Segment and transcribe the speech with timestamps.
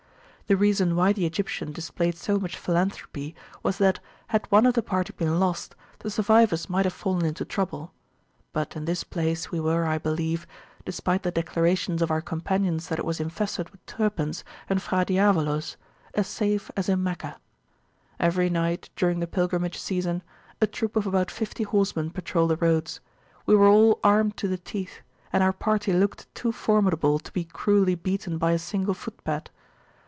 [0.47, 4.83] The reason why the Egyptian displayed so much philanthropy was that, had one of the
[4.83, 7.93] party been lost, the survivors might have fallen into trouble.
[8.51, 10.45] But in this place, we were, I believe,
[10.83, 15.77] despite the declarations of our companions that it was infested with Turpins and Fra Diavolos,
[16.15, 17.39] as safe as in Meccah.
[18.19, 20.21] Every night, during the pilgrimage season,
[20.59, 22.99] a troop of about fifty horsemen patrol the roads;
[23.45, 24.99] we were all armed to the teeth,
[25.31, 29.49] and our party looked too formidable to be cruelly beaten by a single footpad.